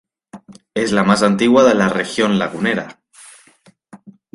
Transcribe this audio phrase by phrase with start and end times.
[0.73, 2.99] Es la más antigua de la Región Lagunera.